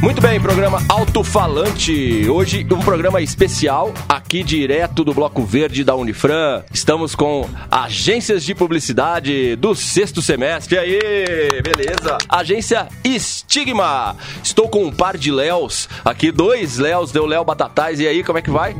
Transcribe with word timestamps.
Muito 0.00 0.22
bem, 0.22 0.40
programa 0.40 0.80
Alto 0.88 1.24
Falante. 1.24 2.28
Hoje 2.30 2.64
um 2.70 2.78
programa 2.78 3.20
especial 3.20 3.92
aqui 4.08 4.44
direto 4.44 5.02
do 5.02 5.12
Bloco 5.12 5.44
Verde 5.44 5.82
da 5.82 5.96
Unifran. 5.96 6.62
Estamos 6.72 7.16
com 7.16 7.48
agências 7.68 8.44
de 8.44 8.54
publicidade 8.54 9.56
do 9.56 9.74
sexto 9.74 10.22
semestre. 10.22 10.76
E 10.76 10.78
aí, 10.78 11.62
beleza? 11.62 12.16
Agência 12.28 12.86
Estigma. 13.02 14.16
Estou 14.42 14.68
com 14.68 14.84
um 14.84 14.92
par 14.92 15.16
de 15.16 15.32
Léos 15.32 15.88
aqui, 16.04 16.30
dois 16.30 16.78
Léos, 16.78 17.10
deu 17.10 17.26
Léo 17.26 17.44
Batatais. 17.44 17.98
E 17.98 18.06
aí, 18.06 18.22
como 18.22 18.38
é 18.38 18.42
que 18.42 18.50
vai? 18.50 18.76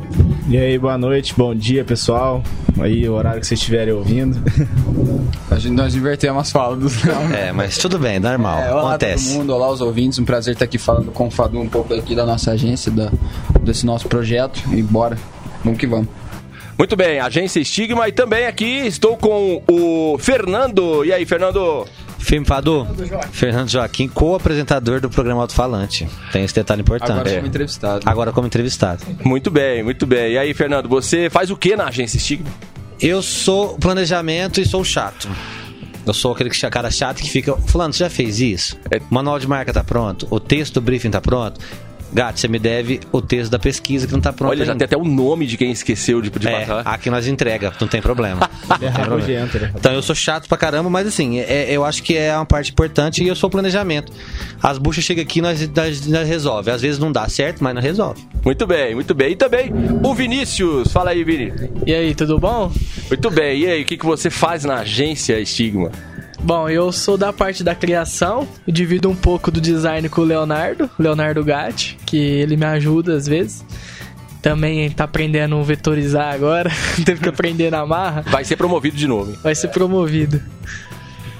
E 0.50 0.56
aí, 0.56 0.78
boa 0.78 0.96
noite, 0.96 1.34
bom 1.36 1.54
dia, 1.54 1.84
pessoal. 1.84 2.42
Aí, 2.80 3.06
o 3.06 3.12
horário 3.12 3.38
que 3.38 3.46
vocês 3.46 3.60
estiverem 3.60 3.92
ouvindo. 3.92 4.40
A 5.50 5.58
gente, 5.58 5.74
nós 5.74 5.94
invertemos 5.94 6.40
as 6.40 6.50
falas 6.50 6.78
dos. 6.78 6.94
É, 7.36 7.52
mas 7.52 7.76
tudo 7.76 7.98
bem, 7.98 8.18
normal. 8.18 8.58
É, 8.58 8.72
olá 8.72 8.88
acontece. 8.90 9.28
todo 9.28 9.36
mundo, 9.36 9.54
olá 9.54 9.70
os 9.70 9.82
ouvintes, 9.82 10.18
um 10.18 10.24
prazer 10.24 10.54
estar 10.54 10.64
aqui 10.64 10.78
falando 10.78 11.12
com 11.12 11.26
o 11.26 11.30
Fadu 11.30 11.60
um 11.60 11.68
pouco 11.68 11.92
aqui 11.92 12.14
da 12.14 12.24
nossa 12.24 12.52
agência, 12.52 12.90
da, 12.90 13.12
desse 13.60 13.84
nosso 13.84 14.08
projeto 14.08 14.62
e 14.72 14.82
bora, 14.82 15.18
vamos 15.62 15.78
que 15.78 15.86
vamos. 15.86 16.08
Muito 16.78 16.96
bem, 16.96 17.20
Agência 17.20 17.60
Estigma 17.60 18.08
e 18.08 18.12
também 18.12 18.46
aqui 18.46 18.86
estou 18.86 19.18
com 19.18 19.62
o 19.68 20.16
Fernando. 20.18 21.04
E 21.04 21.12
aí, 21.12 21.26
Fernando? 21.26 21.86
Firme 22.28 22.44
Fadu, 22.44 22.86
Fernando 23.32 23.70
Joaquim, 23.70 24.06
co-apresentador 24.06 25.00
do 25.00 25.08
programa 25.08 25.40
Alto 25.40 25.54
Falante. 25.54 26.06
Tem 26.30 26.44
esse 26.44 26.54
detalhe 26.54 26.82
importante. 26.82 27.12
Agora 27.12 27.30
É. 27.30 27.34
como 27.36 27.46
entrevistado. 27.46 28.02
Agora 28.04 28.32
como 28.32 28.46
entrevistado. 28.46 29.02
Muito 29.24 29.50
bem, 29.50 29.82
muito 29.82 30.04
bem. 30.06 30.32
E 30.32 30.38
aí, 30.38 30.52
Fernando, 30.52 30.90
você 30.90 31.30
faz 31.30 31.50
o 31.50 31.56
que 31.56 31.74
na 31.74 31.86
Agência 31.88 32.18
Estigma? 32.18 32.50
Eu 33.00 33.22
sou 33.22 33.78
planejamento 33.78 34.60
e 34.60 34.66
sou 34.66 34.84
chato. 34.84 35.26
Eu 36.04 36.12
sou 36.12 36.32
aquele 36.32 36.50
que- 36.50 36.70
cara 36.70 36.90
chato 36.90 37.16
que 37.22 37.30
fica. 37.30 37.56
Fulano, 37.66 37.94
você 37.94 38.04
já 38.04 38.10
fez 38.10 38.40
isso? 38.40 38.76
É. 38.90 38.98
O 38.98 39.14
manual 39.14 39.38
de 39.38 39.46
marca 39.48 39.72
tá 39.72 39.82
pronto? 39.82 40.26
O 40.30 40.38
texto 40.38 40.74
do 40.74 40.80
briefing 40.82 41.10
tá 41.10 41.22
pronto? 41.22 41.58
Gato, 42.12 42.40
você 42.40 42.48
me 42.48 42.58
deve 42.58 43.00
o 43.12 43.20
texto 43.20 43.50
da 43.50 43.58
pesquisa 43.58 44.06
que 44.06 44.12
não 44.12 44.20
tá 44.20 44.32
pronto. 44.32 44.50
Olha, 44.50 44.64
já 44.64 44.72
ainda. 44.72 44.86
tem 44.86 44.96
até 44.96 45.08
o 45.08 45.08
nome 45.10 45.46
de 45.46 45.56
quem 45.56 45.70
esqueceu 45.70 46.22
de, 46.22 46.30
de 46.30 46.48
É, 46.48 46.60
passar. 46.60 46.80
aqui 46.86 47.10
nós 47.10 47.26
entrega, 47.26 47.72
não 47.80 47.86
tem 47.88 48.00
problema. 48.00 48.48
Ele 48.76 48.86
é 48.86 48.88
rabugento, 48.88 49.56
ele 49.56 49.64
é 49.66 49.72
Então 49.74 49.92
eu 49.92 50.02
sou 50.02 50.14
chato 50.14 50.48
pra 50.48 50.56
caramba, 50.58 50.88
mas 50.90 51.06
assim, 51.06 51.38
é- 51.40 51.68
eu 51.70 51.84
acho 51.84 52.02
que 52.02 52.16
é 52.16 52.34
uma 52.36 52.44
parte 52.46 52.70
importante 52.70 53.22
e 53.22 53.28
eu 53.28 53.34
sou 53.36 53.48
planejamento. 53.50 54.12
As 54.62 54.78
buchas 54.78 55.04
chegam 55.04 55.22
aqui 55.22 55.38
e 55.38 55.42
nós, 55.42 55.68
nós, 55.74 56.06
nós 56.06 56.28
resolve. 56.28 56.70
Às 56.70 56.82
vezes 56.82 56.98
não 56.98 57.10
dá 57.12 57.28
certo, 57.28 57.62
mas 57.62 57.74
nós 57.74 57.84
resolve. 57.84 58.22
Muito 58.44 58.66
bem, 58.66 58.94
muito 58.94 59.14
bem. 59.14 59.32
E 59.32 59.36
também 59.36 59.70
o 60.02 60.14
Vinícius. 60.14 60.92
Fala 60.92 61.10
aí, 61.10 61.24
Vini. 61.24 61.52
E 61.86 61.94
aí, 61.94 62.14
tudo 62.14 62.38
bom? 62.38 62.72
Muito 63.08 63.30
bem. 63.30 63.60
E 63.60 63.66
aí, 63.66 63.82
o 63.82 63.84
que, 63.84 63.96
que 63.96 64.04
você 64.06 64.30
faz 64.30 64.64
na 64.64 64.76
Agência 64.80 65.38
Estigma? 65.40 65.90
Bom, 66.40 66.68
eu 66.68 66.90
sou 66.92 67.18
da 67.18 67.32
parte 67.32 67.62
da 67.62 67.74
criação, 67.74 68.48
divido 68.66 69.08
um 69.10 69.14
pouco 69.14 69.50
do 69.50 69.60
design 69.60 70.08
com 70.08 70.20
o 70.22 70.24
Leonardo, 70.24 70.88
Leonardo 70.98 71.44
Gatti, 71.44 71.98
que 72.06 72.16
ele 72.16 72.56
me 72.56 72.64
ajuda 72.64 73.14
às 73.16 73.26
vezes. 73.26 73.64
Também 74.40 74.88
tá 74.90 75.04
aprendendo 75.04 75.56
a 75.58 75.62
vetorizar 75.62 76.32
agora, 76.32 76.70
teve 77.04 77.20
que 77.20 77.28
aprender 77.28 77.70
na 77.70 77.84
marra, 77.84 78.22
Vai 78.22 78.44
ser 78.44 78.56
promovido 78.56 78.96
de 78.96 79.06
novo. 79.06 79.36
vai 79.42 79.54
ser 79.54 79.68
promovido. 79.68 80.40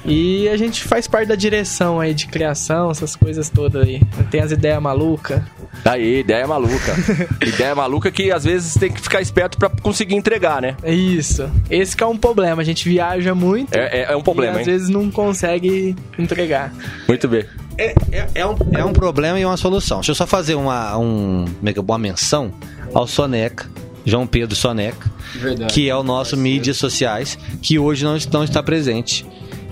E 0.08 0.48
a 0.48 0.56
gente 0.56 0.82
faz 0.84 1.06
parte 1.06 1.28
da 1.28 1.34
direção 1.34 2.00
aí 2.00 2.14
de 2.14 2.26
criação, 2.26 2.90
essas 2.90 3.14
coisas 3.14 3.48
todas 3.50 3.86
aí. 3.86 4.00
Tem 4.30 4.40
as 4.40 4.50
ideias 4.50 4.80
malucas. 4.82 5.42
Aí, 5.84 6.20
ideia 6.20 6.46
maluca. 6.46 6.94
ideia 7.46 7.74
maluca 7.74 8.10
que 8.10 8.30
às 8.32 8.44
vezes 8.44 8.74
tem 8.74 8.90
que 8.90 9.00
ficar 9.00 9.20
esperto 9.20 9.58
pra 9.58 9.68
conseguir 9.68 10.14
entregar, 10.14 10.60
né? 10.62 10.76
É 10.82 10.92
isso. 10.94 11.48
Esse 11.70 11.96
que 11.96 12.02
é 12.02 12.06
um 12.06 12.16
problema, 12.16 12.62
a 12.62 12.64
gente 12.64 12.88
viaja 12.88 13.34
muito 13.34 13.74
É, 13.74 14.00
é- 14.00 14.12
é 14.12 14.16
um 14.16 14.22
problema, 14.22 14.58
e 14.58 14.60
às 14.62 14.66
hein? 14.66 14.72
vezes 14.74 14.88
não 14.88 15.10
consegue 15.10 15.94
entregar. 16.18 16.72
Muito 17.06 17.28
bem. 17.28 17.44
É, 17.76 17.94
é- 18.10 18.28
é 18.36 18.46
um, 18.46 18.56
é 18.72 18.84
um 18.84 18.92
problema 18.92 19.38
e 19.38 19.44
uma 19.44 19.56
solução. 19.56 19.98
Deixa 19.98 20.10
eu 20.12 20.16
só 20.16 20.26
fazer 20.26 20.54
uma, 20.56 20.96
um, 20.98 21.44
como 21.58 21.68
é 21.68 21.72
que 21.72 21.78
é, 21.78 21.82
uma 21.82 21.98
menção 21.98 22.52
ao 22.94 23.06
Soneca, 23.06 23.66
João 24.04 24.26
Pedro 24.26 24.56
Soneca, 24.56 25.08
Verdade. 25.34 25.72
que 25.72 25.88
é 25.88 25.94
o 25.94 26.02
nosso 26.02 26.36
mídias 26.36 26.76
sociais, 26.78 27.38
que 27.62 27.78
hoje 27.78 28.04
não, 28.04 28.16
não 28.32 28.42
está 28.42 28.62
presente. 28.62 29.24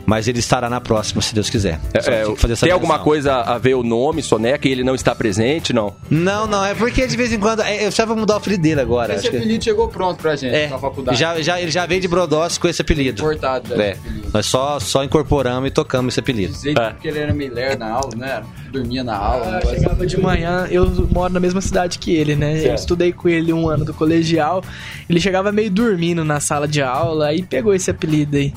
Mas 0.06 0.28
ele 0.28 0.38
estará 0.38 0.70
na 0.70 0.80
próxima, 0.80 1.20
se 1.20 1.34
Deus 1.34 1.50
quiser. 1.50 1.80
Só 2.00 2.10
É, 2.10 2.22
tinha 2.22 2.34
que 2.36 2.40
fazer 2.40 2.52
essa 2.54 2.64
tem 2.66 2.72
alguma 2.72 2.98
coisa 3.00 3.34
a 3.40 3.58
ver 3.58 3.74
o 3.74 3.82
nome, 3.82 4.22
Soneca, 4.22 4.68
e 4.68 4.70
ele 4.72 4.84
não 4.84 4.94
está 4.94 5.14
presente? 5.14 5.72
Não. 5.72 5.94
Não, 6.08 6.46
não, 6.46 6.64
é 6.64 6.74
porque 6.74 7.06
de 7.06 7.16
vez 7.16 7.32
em 7.32 7.38
quando. 7.40 7.60
é, 7.62 7.86
Eu 7.86 7.90
já 7.90 8.04
vou 8.04 8.16
mudar 8.16 8.34
o 8.34 8.36
apelido 8.36 8.62
dele 8.62 8.80
agora. 8.80 9.14
Esse 9.14 9.22
acho 9.22 9.30
que- 9.32 9.36
apelido 9.38 9.64
chegou 9.64 9.88
pronto 9.88 10.22
pra 10.22 10.36
gente, 10.36 10.54
É, 10.54 10.68
na 10.68 10.78
faculdade. 10.78 11.18
já, 11.18 11.40
já, 11.42 11.60
ele 11.60 11.70
já 11.70 11.84
veio 11.86 12.00
de 12.00 12.08
Brodowski 12.08 12.60
com 12.60 12.68
esse 12.68 12.80
apelido. 12.82 13.20
Importado, 13.20 13.74
É, 13.80 13.90
esse 13.92 14.00
apelido. 14.00 14.25
Nós 14.36 14.46
só, 14.46 14.78
só 14.78 15.02
incorporamos 15.02 15.68
e 15.68 15.70
tocamos 15.70 16.12
esse 16.12 16.20
apelido. 16.20 16.52
Dizer 16.52 16.76
É. 16.78 16.90
porque 16.90 17.08
ele 17.08 17.18
era 17.18 17.32
meio 17.32 17.52
lerdo 17.54 17.78
na 17.80 17.90
aula, 17.90 18.10
né? 18.16 18.42
Dormia 18.70 19.02
na 19.02 19.16
aula. 19.16 19.60
Ah, 19.62 19.66
chegava 19.66 20.06
de 20.06 20.20
manhã, 20.20 20.66
eu 20.70 21.08
moro 21.10 21.32
na 21.32 21.40
mesma 21.40 21.60
cidade 21.62 21.98
que 21.98 22.14
ele, 22.14 22.36
né? 22.36 22.58
Eu 22.58 22.62
Certo. 22.62 22.78
estudei 22.80 23.12
com 23.12 23.28
ele 23.28 23.50
um 23.52 23.66
ano 23.68 23.84
do 23.84 23.94
colegial. 23.94 24.62
Ele 25.08 25.18
chegava 25.20 25.50
meio 25.50 25.70
dormindo 25.70 26.22
na 26.24 26.38
sala 26.38 26.68
de 26.68 26.82
aula 26.82 27.32
e 27.32 27.42
pegou 27.42 27.72
esse 27.72 27.90
apelido 27.90 28.36
aí. 28.36 28.52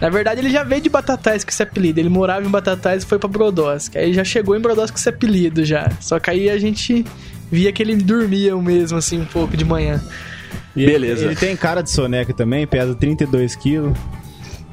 Na 0.00 0.10
verdade, 0.10 0.40
ele 0.42 0.50
já 0.50 0.62
veio 0.62 0.82
de 0.82 0.90
Batatais 0.90 1.42
com 1.42 1.50
esse 1.50 1.62
apelido. 1.62 1.98
Ele 1.98 2.10
morava 2.10 2.46
em 2.46 2.50
Batatais 2.50 3.02
e 3.02 3.06
foi 3.06 3.18
pra 3.18 3.28
Brodowski. 3.28 3.96
Aí 3.96 4.12
já 4.12 4.24
chegou 4.24 4.54
em 4.54 4.60
Brodowski 4.60 4.92
com 4.92 4.98
esse 4.98 5.08
apelido 5.08 5.64
já. 5.64 5.90
Só 6.00 6.18
que 6.18 6.28
aí 6.30 6.50
a 6.50 6.58
gente 6.58 7.04
via 7.50 7.72
que 7.72 7.82
ele 7.82 7.96
dormia 7.96 8.54
mesmo, 8.56 8.98
assim, 8.98 9.20
um 9.20 9.24
pouco 9.26 9.56
de 9.56 9.64
manhã. 9.64 10.02
E 10.76 10.84
Beleza. 10.84 11.22
Ele, 11.22 11.30
ele 11.30 11.36
tem 11.36 11.56
cara 11.56 11.80
de 11.82 11.90
soneca 11.90 12.34
também, 12.34 12.66
pesa 12.66 12.94
32 12.94 13.54
quilos. 13.56 13.96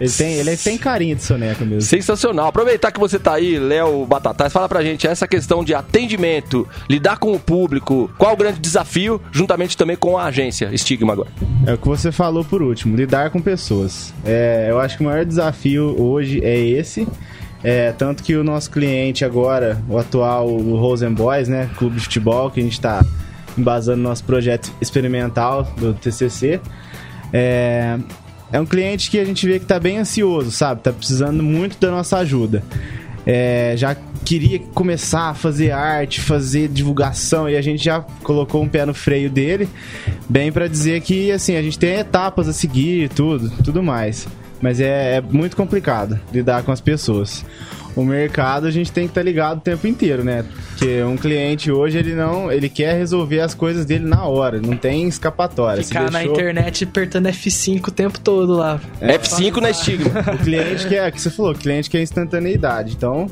Ele 0.02 0.10
tem, 0.10 0.34
ele 0.34 0.58
tem 0.58 0.80
carinha 0.80 1.16
de 1.16 1.24
soneca 1.24 1.64
mesmo. 1.64 1.84
Sensacional. 1.84 2.48
Aproveitar 2.48 2.92
que 2.92 3.00
você 3.00 3.20
tá 3.20 3.36
aí, 3.36 3.60
Léo 3.60 4.04
Batatais, 4.04 4.52
fala 4.52 4.68
pra 4.68 4.82
gente 4.82 5.06
essa 5.06 5.28
questão 5.28 5.64
de 5.64 5.76
atendimento, 5.76 6.68
lidar 6.90 7.20
com 7.20 7.32
o 7.34 7.40
público, 7.40 8.10
qual 8.18 8.34
o 8.34 8.36
grande 8.36 8.60
desafio, 8.60 9.22
juntamente 9.32 9.78
também 9.78 9.96
com 9.96 10.18
a 10.18 10.26
agência 10.26 10.72
Estigma 10.74 11.14
agora. 11.14 11.30
É 11.68 11.74
o 11.74 11.78
que 11.78 11.88
você 11.88 12.12
falou 12.12 12.44
por 12.44 12.64
último, 12.64 12.98
lidar 12.98 13.30
com 13.30 13.40
pessoas. 13.40 14.12
É, 14.26 14.66
eu 14.72 14.80
acho 14.80 14.98
que 14.98 15.04
o 15.04 15.06
maior 15.06 15.24
desafio 15.24 15.96
hoje 16.02 16.44
é 16.44 16.60
esse. 16.60 17.08
É, 17.64 17.92
tanto 17.92 18.24
que 18.24 18.36
o 18.36 18.44
nosso 18.44 18.72
cliente 18.72 19.24
agora, 19.24 19.80
o 19.88 20.00
atual 20.00 20.48
o 20.48 20.78
Rosen 20.78 21.14
Boys, 21.14 21.48
né, 21.48 21.70
clube 21.78 21.98
de 21.98 22.02
futebol, 22.02 22.50
que 22.50 22.60
a 22.60 22.64
gente 22.64 22.74
está 22.74 23.06
embasando 23.56 24.02
nosso 24.02 24.24
projeto 24.24 24.74
experimental 24.82 25.64
do 25.78 25.94
TCC, 25.94 26.60
é, 27.32 28.00
é 28.52 28.60
um 28.60 28.66
cliente 28.66 29.10
que 29.10 29.20
a 29.20 29.26
gente 29.26 29.46
vê 29.48 29.58
que 29.58 29.66
está 29.66 29.80
bem 29.80 29.98
ansioso, 29.98 30.52
sabe? 30.52 30.82
Tá 30.82 30.92
precisando 30.92 31.42
muito 31.42 31.80
da 31.80 31.90
nossa 31.90 32.18
ajuda. 32.18 32.64
É, 33.26 33.74
já 33.78 33.96
queria 34.26 34.60
começar 34.74 35.30
a 35.30 35.34
fazer 35.34 35.72
arte, 35.72 36.22
fazer 36.22 36.68
divulgação 36.68 37.50
e 37.50 37.56
a 37.56 37.62
gente 37.62 37.84
já 37.84 38.02
colocou 38.24 38.62
um 38.62 38.68
pé 38.68 38.86
no 38.86 38.94
freio 38.94 39.30
dele, 39.30 39.70
bem 40.28 40.52
pra 40.52 40.68
dizer 40.68 41.02
que 41.02 41.32
assim 41.32 41.56
a 41.56 41.62
gente 41.62 41.78
tem 41.78 41.96
etapas 41.96 42.48
a 42.48 42.54
seguir, 42.54 43.10
tudo, 43.10 43.50
tudo 43.64 43.82
mais. 43.82 44.28
Mas 44.62 44.80
é, 44.80 45.18
é 45.18 45.22
muito 45.22 45.56
complicado 45.56 46.20
lidar 46.32 46.64
com 46.64 46.72
as 46.72 46.80
pessoas. 46.80 47.44
O 47.96 48.06
mercado 48.06 48.68
a 48.68 48.72
gente 48.72 48.92
tem 48.92 49.04
que 49.06 49.12
estar 49.12 49.22
ligado 49.22 49.58
o 49.58 49.62
tempo 49.62 49.86
inteiro, 49.86 50.24
né? 50.24 50.46
Porque 50.70 51.04
um 51.04 51.18
cliente 51.18 51.70
hoje 51.72 51.98
ele 51.98 52.16
não, 52.16 52.50
ele 52.52 52.70
quer 52.70 52.98
resolver 52.98 53.42
as 53.42 53.54
coisas 53.54 53.86
dele 53.86 54.06
na 54.06 54.24
hora, 54.24 54.62
não 54.62 54.78
tem 54.78 55.08
escapatória. 55.08 55.84
Ficar 55.84 56.10
na 56.10 56.20
deixou- 56.20 56.34
internet 56.34 56.84
apertando 56.86 57.28
F5 57.28 57.88
o 57.90 57.92
tempo 57.92 58.20
todo 58.20 58.54
lá. 58.54 58.80
F5 59.02 59.58
na 59.62 59.70
Estigma. 59.70 60.10
O 60.34 60.38
cliente 60.44 60.88
quer, 60.88 61.12
que 61.12 61.20
você 61.20 61.30
falou, 61.30 61.52
o 61.52 61.56
cliente 61.56 61.90
quer 61.90 62.02
instantaneidade, 62.02 62.94
então 62.96 63.28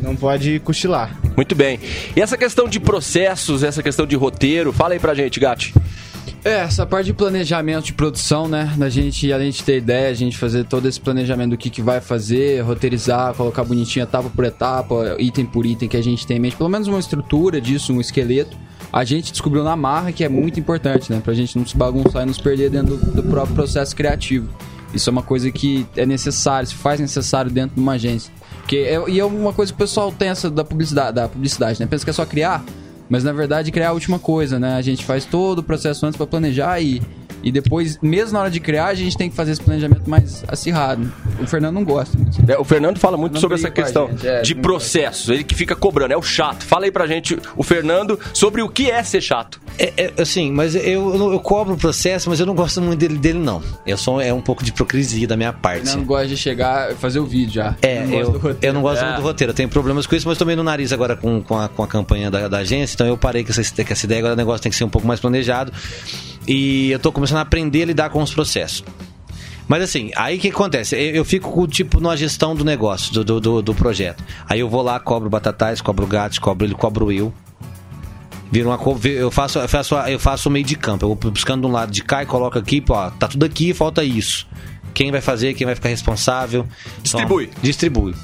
não 0.00 0.14
pode 0.14 0.60
cochilar. 0.60 1.18
Muito 1.36 1.54
bem. 1.54 1.80
E 2.14 2.20
essa 2.20 2.36
questão 2.36 2.68
de 2.68 2.78
processos, 2.78 3.62
essa 3.62 3.82
questão 3.82 4.06
de 4.06 4.14
roteiro, 4.14 4.72
fala 4.72 4.94
aí 4.94 5.00
pra 5.00 5.14
gente, 5.14 5.40
Gatti. 5.40 5.74
É, 6.46 6.60
essa 6.60 6.86
parte 6.86 7.06
de 7.06 7.12
planejamento 7.12 7.86
de 7.86 7.92
produção, 7.92 8.46
né? 8.46 8.72
Da 8.76 8.88
gente, 8.88 9.32
além 9.32 9.50
de 9.50 9.64
ter 9.64 9.78
ideia, 9.78 10.10
a 10.10 10.14
gente 10.14 10.38
fazer 10.38 10.64
todo 10.64 10.86
esse 10.86 11.00
planejamento 11.00 11.50
do 11.50 11.56
que, 11.56 11.68
que 11.68 11.82
vai 11.82 12.00
fazer, 12.00 12.60
roteirizar, 12.60 13.34
colocar 13.34 13.64
bonitinho 13.64 14.04
etapa 14.04 14.30
por 14.30 14.44
etapa, 14.44 15.16
item 15.18 15.44
por 15.44 15.66
item 15.66 15.88
que 15.88 15.96
a 15.96 16.00
gente 16.00 16.24
tem 16.24 16.36
em 16.36 16.40
mente, 16.40 16.54
pelo 16.54 16.68
menos 16.68 16.86
uma 16.86 17.00
estrutura 17.00 17.60
disso, 17.60 17.92
um 17.92 18.00
esqueleto. 18.00 18.56
A 18.92 19.02
gente 19.02 19.32
descobriu 19.32 19.64
na 19.64 19.74
marra 19.74 20.12
que 20.12 20.22
é 20.22 20.28
muito 20.28 20.60
importante, 20.60 21.10
né? 21.10 21.20
Pra 21.20 21.34
gente 21.34 21.58
não 21.58 21.66
se 21.66 21.76
bagunçar 21.76 22.22
e 22.22 22.26
nos 22.26 22.38
perder 22.38 22.70
dentro 22.70 22.96
do, 22.96 23.10
do 23.10 23.22
próprio 23.24 23.56
processo 23.56 23.96
criativo. 23.96 24.48
Isso 24.94 25.10
é 25.10 25.12
uma 25.12 25.24
coisa 25.24 25.50
que 25.50 25.84
é 25.96 26.06
necessário, 26.06 26.68
se 26.68 26.76
faz 26.76 27.00
necessário 27.00 27.50
dentro 27.50 27.74
de 27.74 27.80
uma 27.80 27.94
agência. 27.94 28.32
Porque 28.60 28.76
é, 28.76 29.02
e 29.08 29.18
é 29.18 29.24
uma 29.24 29.52
coisa 29.52 29.72
que 29.72 29.76
o 29.76 29.78
pessoal 29.78 30.12
tem 30.12 30.28
essa 30.28 30.48
da 30.48 30.64
publicidade, 30.64 31.12
da 31.12 31.28
publicidade, 31.28 31.80
né? 31.80 31.86
Pensa 31.86 32.04
que 32.04 32.10
é 32.10 32.12
só 32.12 32.24
criar, 32.24 32.64
mas 33.08 33.24
na 33.24 33.32
verdade 33.32 33.70
criar 33.70 33.90
a 33.90 33.92
última 33.92 34.18
coisa, 34.18 34.58
né? 34.58 34.74
A 34.74 34.82
gente 34.82 35.04
faz 35.04 35.24
todo 35.24 35.60
o 35.60 35.62
processo 35.62 36.04
antes 36.06 36.16
pra 36.16 36.26
planejar 36.26 36.80
e 36.80 37.02
E 37.42 37.52
depois, 37.52 37.98
mesmo 38.02 38.32
na 38.32 38.40
hora 38.40 38.50
de 38.50 38.58
criar, 38.60 38.86
a 38.86 38.94
gente 38.94 39.16
tem 39.16 39.30
que 39.30 39.36
fazer 39.36 39.52
esse 39.52 39.60
planejamento 39.62 40.08
mais 40.08 40.42
acirrado. 40.48 41.12
O 41.40 41.46
Fernando 41.46 41.74
não 41.74 41.84
gosta 41.84 42.16
muito. 42.18 42.38
É, 42.50 42.58
o 42.58 42.64
Fernando 42.64 42.98
fala 42.98 43.16
muito 43.16 43.34
Não 43.34 43.40
sobre 43.40 43.56
essa 43.56 43.70
questão 43.70 44.08
gente, 44.08 44.26
é, 44.26 44.42
de 44.42 44.54
não 44.54 44.62
processos. 44.62 45.28
Ele 45.28 45.44
que 45.44 45.54
fica 45.54 45.76
cobrando, 45.76 46.12
é 46.12 46.16
o 46.16 46.22
chato. 46.22 46.64
Fala 46.64 46.84
aí 46.86 46.90
pra 46.90 47.06
gente, 47.06 47.38
o 47.56 47.62
Fernando, 47.62 48.18
sobre 48.32 48.62
o 48.62 48.68
que 48.68 48.90
é 48.90 49.02
ser 49.02 49.20
chato. 49.20 49.60
É, 49.78 49.92
é, 49.96 50.22
assim, 50.22 50.50
mas 50.50 50.74
eu, 50.74 50.82
eu, 51.14 51.32
eu 51.34 51.40
cobro 51.40 51.74
o 51.74 51.76
processo, 51.76 52.30
mas 52.30 52.40
eu 52.40 52.46
não 52.46 52.54
gosto 52.54 52.80
muito 52.80 52.98
dele, 52.98 53.18
dele 53.18 53.38
não. 53.38 53.62
Eu 53.86 53.96
sou 53.96 54.20
é 54.20 54.32
um 54.32 54.40
pouco 54.40 54.64
de 54.64 54.70
hipocrisia 54.70 55.28
da 55.28 55.36
minha 55.36 55.50
O 55.50 55.54
parte. 55.54 55.84
Fernando 55.86 56.06
gosta 56.06 56.26
de 56.28 56.36
chegar 56.36 56.92
e 56.92 56.94
fazer 56.94 57.18
o 57.20 57.26
vídeo 57.26 57.52
já. 57.54 57.76
É, 57.82 58.00
Não 58.00 58.08
gosta 58.10 58.16
eu, 58.16 58.30
do 58.32 58.38
roteiro. 58.38 58.58
eu 58.62 58.72
não 58.72 58.82
gosto 58.82 59.02
É. 59.02 59.04
muito 59.06 59.16
do 59.16 59.22
roteiro. 59.22 59.50
Eu 59.50 59.54
tenho 59.54 59.68
problemas 59.68 60.06
com 60.06 60.16
isso, 60.16 60.26
mas 60.26 60.38
tomei 60.38 60.56
no 60.56 60.62
nariz 60.62 60.92
agora 60.92 61.14
com, 61.14 61.42
com, 61.42 61.58
a, 61.58 61.68
com 61.68 61.82
a 61.82 61.86
campanha 61.86 62.30
da, 62.30 62.48
da 62.48 62.58
agência, 62.58 62.94
então 62.94 63.06
eu 63.06 63.16
parei 63.16 63.44
com 63.44 63.50
essa, 63.52 63.62
com 63.84 63.92
essa 63.92 64.06
ideia. 64.06 64.18
Agora 64.20 64.34
o 64.34 64.36
negócio 64.36 64.62
tem 64.62 64.70
que 64.70 64.76
ser 64.76 64.84
um 64.84 64.88
pouco 64.88 65.06
mais 65.06 65.20
planejado. 65.20 65.72
E 66.46 66.90
eu 66.90 66.98
tô 66.98 67.10
começando 67.12 67.38
a 67.38 67.42
aprender 67.42 67.82
a 67.82 67.86
lidar 67.86 68.10
com 68.10 68.22
os 68.22 68.32
processos. 68.32 68.84
Mas 69.68 69.82
assim, 69.82 70.10
aí 70.14 70.36
o 70.36 70.40
que 70.40 70.48
acontece? 70.48 70.94
Eu, 70.94 71.16
eu 71.16 71.24
fico 71.24 71.50
com, 71.50 71.66
tipo 71.66 71.98
na 72.00 72.14
gestão 72.14 72.54
do 72.54 72.64
negócio, 72.64 73.12
do, 73.12 73.24
do, 73.24 73.40
do, 73.40 73.62
do 73.62 73.74
projeto. 73.74 74.22
Aí 74.48 74.60
eu 74.60 74.68
vou 74.68 74.80
lá, 74.82 75.00
cobro 75.00 75.28
batatais, 75.28 75.80
cobro 75.80 76.06
gatos, 76.06 76.38
cobro 76.38 76.64
ele, 76.66 76.74
cobro 76.74 77.10
eu. 77.10 77.32
Vira 78.50 78.68
uma, 78.68 78.78
eu 79.08 79.28
faço 79.30 79.58
eu 79.58 79.68
faço 79.68 79.94
eu 79.96 80.20
faço 80.20 80.48
o 80.48 80.52
meio 80.52 80.64
de 80.64 80.76
campo. 80.76 81.04
Eu 81.04 81.16
vou 81.20 81.30
buscando 81.32 81.62
de 81.62 81.66
um 81.66 81.72
lado 81.72 81.90
de 81.90 82.02
cá 82.02 82.22
e 82.22 82.26
coloco 82.26 82.56
aqui, 82.58 82.80
pô, 82.80 82.94
ó, 82.94 83.10
tá 83.10 83.26
tudo 83.26 83.44
aqui, 83.44 83.74
falta 83.74 84.04
isso. 84.04 84.46
Quem 84.94 85.10
vai 85.10 85.20
fazer, 85.20 85.52
quem 85.54 85.66
vai 85.66 85.74
ficar 85.74 85.88
responsável. 85.88 86.64
Distribui. 87.02 87.44
Então, 87.44 87.58
distribui. 87.62 88.14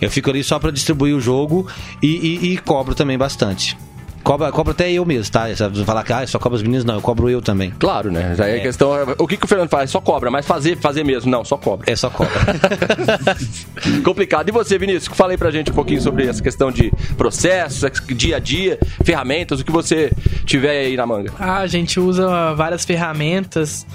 Eu 0.00 0.08
fico 0.10 0.30
ali 0.30 0.42
só 0.44 0.58
pra 0.60 0.70
distribuir 0.70 1.14
o 1.16 1.20
jogo 1.20 1.66
e, 2.00 2.06
e- 2.06 2.52
e 2.54 2.58
cobro 2.58 2.94
também 2.94 3.18
bastante. 3.18 3.76
Cobro, 4.22 4.50
cobro 4.52 4.72
até 4.72 4.90
eu 4.90 5.04
mesmo, 5.04 5.32
tá? 5.32 5.48
Você 5.48 5.68
vai 5.68 5.84
falar 5.84 6.04
que 6.04 6.12
ah, 6.12 6.26
só 6.26 6.38
cobra 6.38 6.56
os 6.56 6.62
meninos, 6.62 6.84
não, 6.84 6.94
eu 6.94 7.02
cobro 7.02 7.28
eu 7.28 7.42
também. 7.42 7.72
Claro, 7.78 8.10
né? 8.10 8.34
Já 8.36 8.46
é, 8.46 8.60
questão. 8.60 8.90
O 9.18 9.26
que, 9.26 9.36
que 9.36 9.44
o 9.44 9.48
Fernando 9.48 9.68
faz? 9.68 9.90
Só 9.90 10.00
cobra, 10.00 10.30
mas 10.30 10.46
fazer, 10.46 10.76
fazer 10.76 11.04
mesmo. 11.04 11.30
Não, 11.30 11.44
só 11.44 11.56
cobra. 11.56 11.90
É 11.90 11.96
só 11.96 12.08
cobra. 12.08 12.32
Complicado. 14.04 14.48
E 14.48 14.52
você, 14.52 14.78
Vinícius? 14.78 15.16
Fala 15.16 15.32
aí 15.32 15.38
pra 15.38 15.50
gente 15.50 15.70
um 15.70 15.74
pouquinho 15.74 16.00
sobre 16.00 16.26
essa 16.26 16.42
questão 16.42 16.70
de 16.70 16.92
processos, 17.16 17.90
dia 18.14 18.36
a 18.36 18.38
dia, 18.38 18.78
ferramentas, 19.04 19.60
o 19.60 19.64
que 19.64 19.72
você 19.72 20.12
tiver 20.44 20.86
aí 20.86 20.96
na 20.96 21.06
manga. 21.06 21.32
Ah, 21.38 21.58
a 21.58 21.66
gente 21.66 21.98
usa 21.98 22.54
várias 22.54 22.84
ferramentas. 22.84 23.86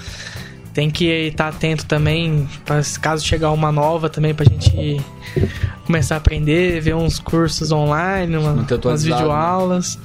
Tem 0.74 0.90
que 0.90 1.06
estar 1.28 1.48
atento 1.48 1.84
também, 1.86 2.48
caso 3.00 3.24
chegar 3.24 3.50
uma 3.50 3.72
nova 3.72 4.08
também, 4.08 4.32
pra 4.34 4.44
gente 4.44 5.00
começar 5.84 6.14
a 6.14 6.18
aprender, 6.18 6.80
ver 6.80 6.94
uns 6.94 7.18
cursos 7.18 7.72
online, 7.72 8.36
uma, 8.36 8.52
umas 8.52 9.04
né? 9.04 9.16
videoaulas. 9.16 9.98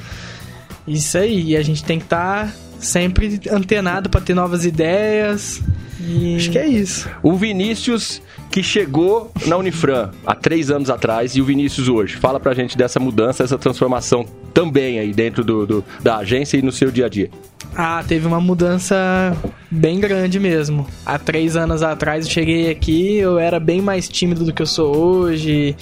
Isso 0.88 1.18
aí, 1.18 1.52
e 1.52 1.58
a 1.58 1.62
gente 1.62 1.84
tem 1.84 2.00
que 2.00 2.06
estar 2.06 2.52
sempre 2.80 3.40
antenado 3.52 4.10
pra 4.10 4.20
ter 4.20 4.34
novas 4.34 4.66
ideias. 4.66 5.62
E 6.00 6.36
acho 6.36 6.50
que 6.52 6.58
é 6.58 6.68
isso. 6.68 7.08
O 7.22 7.34
Vinícius 7.36 8.22
que 8.52 8.62
chegou 8.62 9.32
na 9.48 9.56
Unifran 9.58 10.10
há 10.26 10.36
três 10.36 10.70
anos 10.70 10.90
atrás 10.90 11.36
e 11.36 11.42
o 11.42 11.46
Vinícius 11.46 11.88
hoje. 11.88 12.18
Fala 12.18 12.40
pra 12.40 12.54
gente 12.54 12.78
dessa 12.78 13.00
mudança, 13.00 13.44
essa 13.44 13.58
transformação 13.58 14.26
também 14.54 15.00
aí 15.00 15.14
dentro 15.14 15.44
do, 15.44 15.66
do- 15.66 15.86
da 16.04 16.18
agência 16.18 16.58
e 16.58 16.62
no 16.62 16.72
seu 16.72 16.92
dia 16.92 17.06
a 17.06 17.10
dia. 17.10 17.30
Ah, 17.76 18.04
teve 18.08 18.28
uma 18.28 18.40
mudança 18.40 19.36
bem 19.70 20.00
grande 20.00 20.40
mesmo. 20.40 20.88
Há 21.06 21.18
três 21.18 21.56
anos 21.56 21.82
atrás 21.82 22.26
eu 22.26 22.32
cheguei 22.32 22.70
aqui, 22.70 23.18
eu 23.18 23.40
era 23.40 23.60
bem 23.60 23.82
mais 23.82 24.08
tímido 24.08 24.46
do 24.46 24.54
que 24.54 24.62
eu 24.62 24.68
sou 24.68 24.96
hoje. 24.96 25.76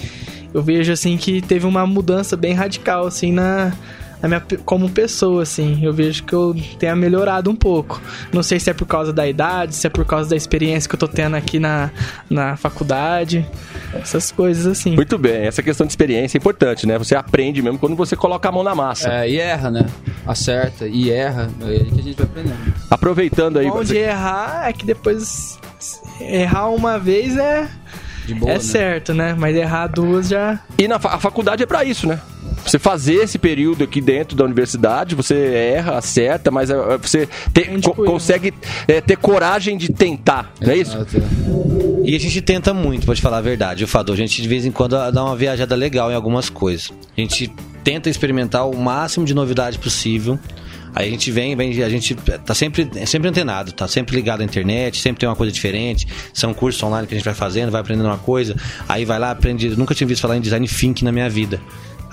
Eu 0.53 0.61
vejo 0.61 0.91
assim 0.91 1.17
que 1.17 1.41
teve 1.41 1.65
uma 1.65 1.85
mudança 1.85 2.37
bem 2.37 2.53
radical 2.53 3.07
assim 3.07 3.33
na, 3.33 3.73
na 4.21 4.27
minha 4.27 4.43
como 4.65 4.89
pessoa 4.89 5.43
assim. 5.43 5.83
Eu 5.83 5.93
vejo 5.93 6.23
que 6.23 6.33
eu 6.33 6.55
tenha 6.79 6.95
melhorado 6.95 7.49
um 7.49 7.55
pouco. 7.55 8.01
Não 8.31 8.43
sei 8.43 8.59
se 8.59 8.69
é 8.69 8.73
por 8.73 8.85
causa 8.85 9.11
da 9.13 9.27
idade, 9.27 9.75
se 9.75 9.87
é 9.87 9.89
por 9.89 10.05
causa 10.05 10.29
da 10.29 10.35
experiência 10.35 10.87
que 10.89 10.95
eu 10.95 10.99
tô 10.99 11.07
tendo 11.07 11.35
aqui 11.35 11.59
na, 11.59 11.89
na 12.29 12.55
faculdade, 12.55 13.45
essas 13.93 14.31
coisas 14.31 14.65
assim. 14.67 14.95
Muito 14.95 15.17
bem, 15.17 15.43
essa 15.47 15.61
questão 15.63 15.85
de 15.85 15.91
experiência 15.91 16.37
é 16.37 16.39
importante, 16.39 16.85
né? 16.87 16.97
Você 16.97 17.15
aprende 17.15 17.61
mesmo 17.61 17.77
quando 17.79 17.95
você 17.95 18.15
coloca 18.15 18.47
a 18.47 18.51
mão 18.51 18.63
na 18.63 18.75
massa. 18.75 19.09
É, 19.11 19.29
e 19.29 19.39
erra, 19.39 19.71
né? 19.71 19.85
Acerta 20.25 20.87
e 20.87 21.09
erra. 21.09 21.49
É 21.61 21.65
aí 21.65 21.85
que 21.85 21.99
a 21.99 22.03
gente 22.03 22.15
vai 22.17 22.25
aprendendo. 22.25 22.73
Aproveitando 22.89 23.57
aí. 23.59 23.67
Onde 23.69 23.87
você- 23.89 23.97
errar 23.97 24.69
é 24.69 24.73
que 24.73 24.85
depois 24.85 25.59
errar 26.19 26.69
uma 26.69 26.99
vez 26.99 27.35
é 27.37 27.67
De 28.25 28.35
boa, 28.35 28.51
é 28.51 28.55
né? 28.55 28.59
certo, 28.59 29.13
né? 29.13 29.35
Mas 29.37 29.55
errar 29.55 29.87
duas 29.87 30.27
já. 30.29 30.59
E 30.77 30.87
na 30.87 30.99
fa- 30.99 31.15
a 31.15 31.19
faculdade 31.19 31.63
é 31.63 31.65
pra 31.65 31.83
isso, 31.83 32.07
né? 32.07 32.19
Você 32.71 32.79
fazer 32.79 33.15
esse 33.15 33.37
período 33.37 33.83
aqui 33.83 33.99
dentro 33.99 34.33
da 34.37 34.45
universidade, 34.45 35.13
você 35.13 35.35
erra, 35.35 35.97
acerta, 35.97 36.49
mas 36.49 36.69
é, 36.69 36.97
você 36.97 37.27
te- 37.53 37.63
É 37.63 37.75
tipo 37.75 37.93
co- 37.93 38.05
consegue 38.05 38.53
é, 38.87 39.01
ter 39.01 39.17
coragem 39.17 39.75
de 39.77 39.91
tentar, 39.91 40.53
não 40.61 40.71
é 40.71 40.77
isso? 40.77 40.97
É. 40.97 42.09
E 42.09 42.15
a 42.15 42.19
gente 42.19 42.39
tenta 42.41 42.73
muito, 42.73 43.05
pode 43.05 43.21
falar 43.21 43.39
a 43.39 43.41
verdade, 43.41 43.83
o 43.83 43.87
Fador. 43.89 44.13
A 44.13 44.17
gente 44.17 44.41
de 44.41 44.47
vez 44.47 44.65
em 44.65 44.71
quando 44.71 44.91
dá 45.11 45.25
uma 45.25 45.35
viajada 45.35 45.75
legal 45.75 46.09
em 46.11 46.15
algumas 46.15 46.49
coisas. 46.49 46.93
A 47.17 47.19
gente 47.19 47.51
tenta 47.83 48.09
experimentar 48.09 48.65
o 48.69 48.73
máximo 48.77 49.25
de 49.25 49.33
novidade 49.33 49.77
possível. 49.77 50.39
Aí 50.95 51.07
a 51.07 51.11
gente 51.11 51.29
vem, 51.31 51.53
vem 51.55 51.83
a 51.83 51.89
gente 51.89 52.15
tá 52.15 52.53
sempre, 52.53 52.89
é 52.95 53.05
sempre 53.05 53.27
antenado, 53.29 53.71
tá 53.73 53.87
sempre 53.87 54.13
ligado 54.15 54.41
à 54.41 54.43
internet, 54.45 54.99
sempre 54.99 55.19
tem 55.21 55.27
uma 55.29 55.35
coisa 55.37 55.51
diferente. 55.51 56.07
São 56.33 56.53
cursos 56.53 56.81
online 56.83 57.05
que 57.07 57.13
a 57.13 57.17
gente 57.17 57.23
vai 57.25 57.33
fazendo, 57.33 57.69
vai 57.71 57.81
aprendendo 57.81 58.07
uma 58.07 58.17
coisa. 58.17 58.55
Aí 58.89 59.03
vai 59.05 59.19
lá, 59.19 59.31
aprende. 59.31 59.69
Nunca 59.77 59.93
tinha 59.93 60.07
visto 60.07 60.21
falar 60.21 60.37
em 60.37 60.41
design 60.41 60.65
thinking 60.67 61.03
na 61.05 61.11
minha 61.11 61.29
vida. 61.29 61.61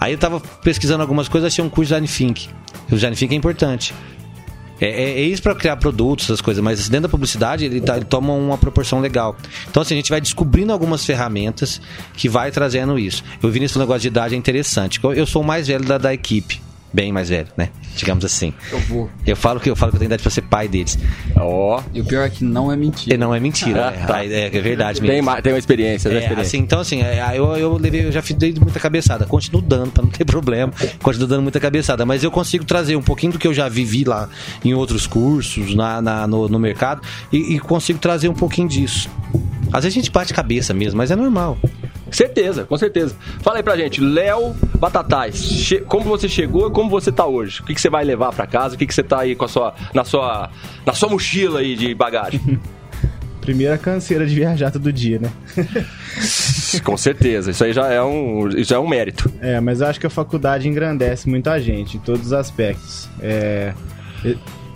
Aí 0.01 0.13
eu 0.13 0.19
tava 0.19 0.41
pesquisando 0.41 1.03
algumas 1.03 1.29
coisas, 1.29 1.53
achei 1.53 1.65
um 1.65 1.69
curso 1.69 1.95
de 1.95 2.01
design 2.01 2.09
thinking. 2.09 2.51
O 2.91 2.95
design 2.95 3.17
thinking 3.17 3.35
é 3.35 3.39
importante. 3.39 3.95
É, 4.81 4.87
é, 4.87 5.11
é 5.19 5.23
isso 5.23 5.43
para 5.43 5.57
criar 5.57 5.77
produtos, 5.77 6.27
essas 6.27 6.41
coisas, 6.41 6.63
mas 6.63 6.89
dentro 6.89 7.03
da 7.03 7.09
publicidade 7.09 7.65
ele, 7.65 7.81
tá- 7.81 7.97
ele 7.97 8.05
toma 8.05 8.33
uma 8.33 8.57
proporção 8.57 9.01
legal. 9.01 9.37
Então, 9.69 9.81
assim, 9.83 9.95
a 9.95 9.97
gente 9.97 10.11
vai 10.11 10.21
descobrindo 10.21 10.73
algumas 10.73 11.05
ferramentas 11.05 11.81
que 12.15 12.29
vai 12.29 12.53
trazendo 12.53 12.97
isso. 12.97 13.25
Eu 13.43 13.51
vi 13.51 13.59
nesse 13.59 13.77
negócio 13.77 14.03
de 14.03 14.09
idade 14.09 14.35
é 14.37 14.39
interessante. 14.39 15.01
Eu, 15.03 15.13
eu 15.13 15.27
sou 15.27 15.43
o 15.43 15.45
mais 15.45 15.67
velho 15.67 15.85
da, 15.85 15.99
da 15.99 16.15
equipe. 16.15 16.61
Bem 16.93 17.13
mais 17.13 17.29
velho, 17.29 17.49
né? 17.57 17.69
Digamos 17.97 18.25
assim. 18.25 18.53
Eu 18.73 18.79
vou. 18.81 19.11
Eu 19.27 19.37
falo 19.37 19.61
que 19.61 19.69
eu 19.69 19.77
falo 19.77 19.93
que 19.93 19.97
eu 19.97 19.99
tenho 19.99 20.09
idade 20.09 20.23
pra 20.23 20.31
ser 20.31 20.41
pai 20.43 20.67
deles. 20.69 20.99
Ó, 21.37 21.83
E 21.93 22.01
o 22.01 22.05
pior 22.05 22.23
é 22.25 22.31
que 22.31 22.43
não 22.45 22.73
é 22.73 22.77
mentira. 22.77 23.15
E 23.15 23.19
não 23.19 23.35
é 23.35 23.39
mentira, 23.39 23.89
Ah, 23.89 23.93
é, 23.93 24.07
tá. 24.07 24.25
é, 24.25 24.47
é 24.47 24.61
verdade 24.61 25.01
mesmo. 25.03 25.13
tem, 25.15 25.21
ma- 25.23 25.43
tem 25.43 25.53
uma 25.53 25.59
experiência, 25.59 26.09
né? 26.09 26.17
É, 26.17 26.19
experiência. 26.21 26.49
assim, 26.49 26.59
então 26.59 26.81
assim, 26.81 27.03
é, 27.03 27.33
eu, 27.35 27.45
eu, 27.59 27.77
levei, 27.77 28.07
eu 28.07 28.13
já 28.13 28.23
fiz 28.23 28.37
muita 28.59 28.81
cabeçada. 28.81 29.27
Continuo 29.27 29.61
dando, 29.61 29.91
pra 29.93 30.03
não 30.03 30.11
ter 30.11 30.25
problema. 30.27 30.73
Continuo 31.03 31.29
dando 31.29 31.43
muita 31.43 31.61
cabeçada. 31.61 32.07
Mas 32.07 32.25
eu 32.25 32.31
consigo 32.31 32.65
trazer 32.65 32.97
um 32.97 33.03
pouquinho 33.03 33.33
do 33.33 33.39
que 33.39 33.47
eu 33.47 33.53
já 33.53 33.69
vivi 33.69 34.05
lá 34.05 34.29
em 34.65 34.73
outros 34.73 35.07
cursos, 35.07 35.75
na, 35.75 36.01
na- 36.01 36.27
no, 36.27 36.49
no 36.49 36.59
mercado, 36.59 37.03
e, 37.31 37.55
e 37.57 37.59
consigo 37.59 37.99
trazer 37.99 38.29
um 38.31 38.35
pouquinho 38.35 38.67
disso. 38.69 39.11
Às 39.71 39.85
vezes 39.85 39.99
a 39.99 40.01
gente 40.01 40.11
bate 40.11 40.33
cabeça 40.33 40.73
mesmo, 40.73 40.97
mas 40.97 41.11
é 41.11 41.17
normal. 41.17 41.59
Certeza, 42.11 42.65
com 42.65 42.77
certeza. 42.77 43.15
Fala 43.41 43.59
aí 43.59 43.63
pra 43.63 43.77
gente, 43.77 44.01
Léo 44.01 44.55
Batatais, 44.79 45.71
como 45.87 46.05
você 46.05 46.29
chegou 46.29 46.69
e 46.69 46.71
como 46.71 46.89
você 46.89 47.13
tá 47.13 47.27
hoje? 47.27 47.61
O 47.61 47.65
que, 47.65 47.75
que 47.75 47.81
você 47.81 47.91
vai 47.91 48.05
levar 48.05 48.33
pra 48.33 48.47
casa? 48.47 48.75
O 48.75 48.79
que, 48.79 48.87
que 48.87 48.95
você 48.95 49.03
tá 49.03 49.21
aí 49.21 49.35
com 49.35 49.45
a 49.45 49.49
sua, 49.49 49.75
na, 49.95 50.05
sua, 50.05 50.51
na 50.87 50.93
sua 50.93 51.09
mochila 51.09 51.61
aí 51.61 51.75
de 51.77 51.95
bagagem? 51.95 52.41
Primeira 53.41 53.79
canseira 53.79 54.27
de 54.27 54.35
viajar 54.35 54.71
todo 54.71 54.93
dia, 54.93 55.19
né? 55.19 55.33
com 56.85 56.97
certeza, 56.99 57.51
isso 57.51 57.65
aí 57.65 57.73
já 57.73 57.91
é 57.91 58.03
um, 58.03 58.47
isso 58.49 58.71
já 58.71 58.77
é 58.77 58.79
um 58.79 58.89
mérito. 58.89 59.33
É, 59.41 59.59
mas 59.59 59.81
eu 59.81 59.87
acho 59.87 59.99
que 59.99 60.07
a 60.07 60.11
faculdade 60.11 60.69
engrandece 60.69 61.29
muita 61.29 61.59
gente 61.59 61.97
em 61.97 62.01
todos 62.01 62.27
os 62.27 62.33
aspectos. 62.35 63.09
É, 63.21 63.73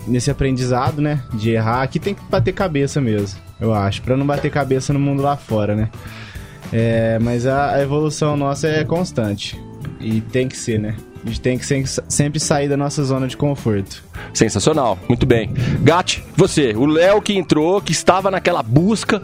nesse 0.07 0.31
aprendizado, 0.31 1.01
né, 1.01 1.21
de 1.33 1.51
errar, 1.51 1.83
aqui 1.83 1.99
tem 1.99 2.15
que 2.15 2.21
bater 2.29 2.51
cabeça 2.51 2.99
mesmo, 2.99 3.39
eu 3.59 3.73
acho, 3.73 4.01
Pra 4.01 4.17
não 4.17 4.25
bater 4.25 4.49
cabeça 4.49 4.91
no 4.91 4.99
mundo 4.99 5.21
lá 5.21 5.37
fora, 5.37 5.75
né? 5.75 5.89
É, 6.73 7.19
mas 7.19 7.45
a, 7.45 7.75
a 7.75 7.81
evolução 7.81 8.35
nossa 8.35 8.67
é 8.67 8.83
constante 8.83 9.59
e 10.01 10.19
tem 10.21 10.47
que 10.47 10.57
ser, 10.57 10.79
né? 10.79 10.95
A 11.23 11.27
gente 11.27 11.39
tem 11.39 11.57
que 11.57 11.65
sem- 11.65 11.85
sempre 12.09 12.39
sair 12.39 12.67
da 12.67 12.75
nossa 12.75 13.01
zona 13.03 13.27
de 13.27 13.37
conforto. 13.37 14.03
Sensacional, 14.33 14.97
muito 15.07 15.25
bem. 15.25 15.53
Gatti, 15.81 16.21
você, 16.35 16.73
o 16.75 16.85
Léo 16.85 17.21
que 17.21 17.33
entrou, 17.37 17.79
que 17.79 17.91
estava 17.93 18.29
naquela 18.29 18.61
busca 18.61 19.21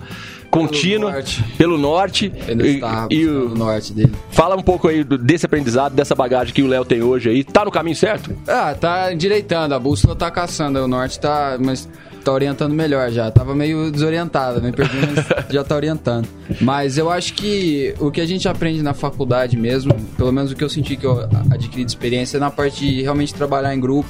contínua 0.50 1.12
norte. 1.12 1.44
pelo 1.58 1.78
norte. 1.78 2.32
Ele 2.48 2.64
e- 2.68 2.76
está 2.76 3.08
e 3.10 3.26
o- 3.28 3.50
norte 3.56 3.92
dele. 3.94 4.14
fala 4.32 4.56
um 4.56 4.62
pouco 4.64 4.88
aí 4.88 5.04
do- 5.04 5.18
desse 5.18 5.46
aprendizado, 5.46 5.94
dessa 5.94 6.16
bagagem 6.16 6.54
que 6.54 6.62
o 6.62 6.68
Léo 6.68 6.86
tem 6.86 7.02
hoje 7.04 7.30
aí. 7.30 7.44
Tá 7.44 7.66
no 7.66 7.72
caminho 7.72 7.96
certo? 7.98 8.34
Ah, 8.48 8.74
tá 8.80 9.12
endireitando. 9.14 9.76
A 9.76 9.80
bússola 9.80 10.16
tá 10.16 10.32
caçando. 10.32 10.80
O 10.80 10.88
norte 10.88 11.20
tá. 11.20 11.58
Mas 11.60 11.88
tá 12.30 12.34
orientando 12.34 12.74
melhor 12.74 13.12
já. 13.12 13.32
Tava 13.32 13.56
meio 13.56 13.92
desorientado, 13.92 14.62
me 14.62 14.72
perdi, 14.72 14.98
mas 14.98 15.26
já 15.50 15.64
tá 15.64 15.76
orientando. 15.76 16.28
Mas 16.62 16.98
eu 16.98 17.10
acho 17.10 17.34
que 17.34 17.94
o 18.00 18.12
que 18.12 18.22
a 18.22 18.26
gente 18.26 18.48
aprende 18.48 18.82
na 18.84 18.94
faculdade 18.94 19.58
mesmo, 19.58 19.94
pelo 20.16 20.32
menos 20.32 20.52
o 20.52 20.56
que 20.56 20.64
eu 20.64 20.70
senti 20.70 20.96
que 20.96 21.06
eu 21.06 21.28
adquiri 21.52 21.84
de 21.84 21.92
experiência, 21.92 22.38
é 22.38 22.40
na 22.40 22.52
parte 22.52 22.86
de 22.86 23.02
realmente 23.02 23.34
trabalhar 23.34 23.74
em 23.74 23.80
grupo 23.80 24.10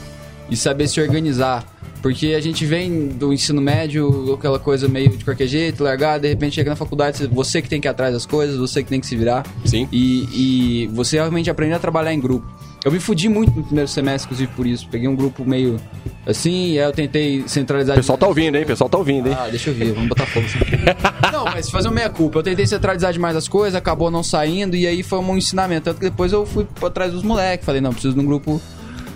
e 0.49 0.57
saber 0.57 0.87
se 0.87 0.99
organizar. 0.99 1.65
Porque 2.01 2.27
a 2.27 2.39
gente 2.39 2.65
vem 2.65 3.09
do 3.09 3.33
ensino 3.33 3.61
médio, 3.61 4.33
aquela 4.33 4.57
coisa 4.57 4.87
meio 4.87 5.09
de 5.09 5.25
qualquer 5.25 5.47
jeito, 5.47 5.83
largar, 5.83 6.17
de 6.17 6.29
repente 6.29 6.55
chega 6.55 6.69
na 6.69 6.75
faculdade, 6.75 7.27
você 7.27 7.61
que 7.61 7.67
tem 7.67 7.81
que 7.81 7.87
ir 7.87 7.91
atrás 7.91 8.13
das 8.13 8.25
coisas, 8.25 8.55
você 8.55 8.81
que 8.81 8.89
tem 8.89 9.01
que 9.01 9.07
se 9.07 9.17
virar. 9.17 9.45
Sim. 9.65 9.87
E, 9.91 10.83
e 10.83 10.87
você 10.87 11.17
realmente 11.17 11.49
aprender 11.49 11.73
a 11.73 11.79
trabalhar 11.79 12.13
em 12.13 12.19
grupo. 12.19 12.47
Eu 12.83 12.91
me 12.91 12.99
fudi 12.99 13.27
muito 13.27 13.51
no 13.55 13.63
primeiro 13.63 13.89
semestre, 13.89 14.27
inclusive 14.27 14.51
por 14.55 14.65
isso. 14.65 14.87
Peguei 14.87 15.07
um 15.07 15.15
grupo 15.15 15.43
meio 15.43 15.79
assim, 16.25 16.71
e 16.71 16.79
aí 16.79 16.85
eu 16.85 16.93
tentei 16.93 17.43
centralizar. 17.45 17.95
O 17.95 17.99
pessoal 17.99 18.17
tá 18.17 18.27
ouvindo, 18.27 18.55
hein? 18.55 18.63
O 18.63 18.67
pessoal 18.67 18.89
tá 18.89 18.97
ouvindo, 18.97 19.27
hein? 19.27 19.35
Ah, 19.37 19.47
deixa 19.49 19.69
eu 19.69 19.73
ver, 19.73 19.91
vamos 19.91 20.09
botar 20.09 20.25
fogo. 20.25 20.45
assim. 20.45 20.59
não, 21.31 21.43
mas 21.45 21.69
fazer 21.69 21.89
uma 21.89 21.95
meia-culpa. 21.95 22.39
Eu 22.39 22.43
tentei 22.43 22.65
centralizar 22.65 23.11
demais 23.11 23.35
as 23.35 23.47
coisas, 23.47 23.75
acabou 23.75 24.09
não 24.09 24.23
saindo, 24.23 24.75
e 24.75 24.87
aí 24.87 25.03
foi 25.03 25.19
um 25.19 25.37
ensinamento. 25.37 25.85
Tanto 25.85 25.99
que 25.99 26.09
depois 26.09 26.31
eu 26.31 26.45
fui 26.45 26.65
pra 26.79 26.89
trás 26.89 27.11
dos 27.11 27.23
moleques. 27.23 27.65
Falei, 27.65 27.81
não, 27.81 27.91
preciso 27.91 28.13
de 28.13 28.19
um 28.21 28.25
grupo 28.25 28.61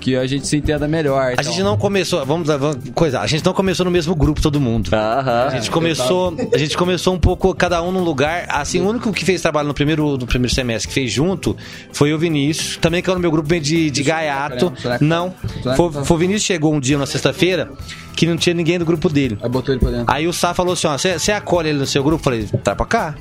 que 0.03 0.17
a 0.17 0.27
gente 0.27 0.45
se 0.45 0.57
entenda 0.57 0.85
melhor. 0.85 1.29
A 1.29 1.31
então. 1.33 1.45
gente 1.45 1.63
não 1.63 1.77
começou, 1.77 2.25
vamos, 2.25 2.45
vamos 2.45 2.77
coisa, 2.93 3.21
a 3.21 3.27
gente 3.27 3.45
não 3.45 3.53
começou 3.53 3.85
no 3.85 3.91
mesmo 3.91 4.13
grupo 4.13 4.41
todo 4.41 4.59
mundo. 4.59 4.89
Aham. 4.93 5.45
A 5.45 5.49
gente 5.51 5.71
começou, 5.71 6.35
a 6.53 6.57
gente 6.57 6.75
começou 6.75 7.13
um 7.13 7.19
pouco 7.19 7.55
cada 7.55 7.81
um 7.81 7.89
num 7.89 8.03
lugar. 8.03 8.45
Assim, 8.49 8.81
o 8.81 8.89
único 8.89 9.13
que 9.13 9.23
fez 9.23 9.41
trabalho 9.41 9.69
no 9.69 9.73
primeiro, 9.73 10.17
no 10.17 10.27
primeiro 10.27 10.53
semestre 10.53 10.89
que 10.89 10.93
fez 10.93 11.09
junto 11.09 11.55
foi 11.93 12.13
o 12.13 12.19
Vinícius, 12.19 12.75
também 12.77 13.01
que 13.01 13.09
é 13.09 13.13
no 13.13 13.19
meu 13.19 13.31
grupo 13.31 13.47
bem 13.47 13.61
de, 13.61 13.89
de 13.89 14.03
gaiato. 14.03 14.73
Não, 14.99 15.33
foi, 15.77 15.91
tá? 15.91 16.03
foi 16.03 16.17
o 16.17 16.19
Vinícius 16.19 16.43
chegou 16.43 16.73
um 16.73 16.81
dia 16.81 16.97
na 16.97 17.05
sexta-feira 17.05 17.71
que 18.13 18.27
não 18.27 18.35
tinha 18.35 18.53
ninguém 18.53 18.77
do 18.77 18.85
grupo 18.85 19.07
dele. 19.07 19.37
Aí 19.41 19.49
botou 19.49 19.73
ele 19.73 19.79
pra 19.79 19.89
dentro. 19.89 20.13
Aí 20.13 20.27
o 20.27 20.33
Sá 20.33 20.53
falou 20.53 20.73
assim: 20.73 20.87
ó, 20.87 20.97
você 20.97 21.31
acolhe 21.31 21.69
ele 21.69 21.79
no 21.79 21.87
seu 21.87 22.03
grupo? 22.03 22.19
Eu 22.19 22.23
falei, 22.23 22.47
tá 22.61 22.75
pra 22.75 22.85
cá. 22.85 23.15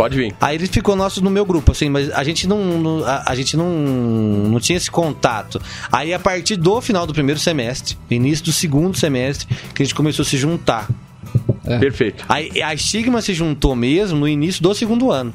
Pode 0.00 0.16
vir. 0.16 0.34
Aí 0.40 0.56
ele 0.56 0.66
ficou 0.66 0.96
nosso 0.96 1.22
no 1.22 1.28
meu 1.28 1.44
grupo, 1.44 1.72
assim, 1.72 1.90
mas 1.90 2.10
a 2.12 2.24
gente 2.24 2.48
não, 2.48 2.78
não- 2.78 3.04
a, 3.04 3.24
a 3.26 3.34
gente 3.34 3.54
não, 3.54 3.68
não 3.68 4.58
tinha 4.58 4.78
esse 4.78 4.90
contato. 4.90 5.60
Aí 5.92 6.14
a 6.14 6.18
partir 6.18 6.56
do 6.56 6.80
final 6.80 7.06
do 7.06 7.12
primeiro 7.12 7.38
semestre, 7.38 7.98
início 8.10 8.46
do 8.46 8.50
segundo 8.52 8.96
semestre, 8.96 9.46
que 9.74 9.82
a 9.82 9.84
gente 9.84 9.94
começou 9.94 10.22
a 10.22 10.26
se 10.26 10.38
juntar. 10.38 10.88
É. 11.66 11.78
Perfeito. 11.78 12.24
Aí 12.26 12.62
a 12.62 12.72
estigma 12.72 13.20
se 13.20 13.34
juntou 13.34 13.76
mesmo 13.76 14.20
no 14.20 14.26
início 14.26 14.62
do 14.62 14.74
segundo 14.74 15.10
ano. 15.10 15.34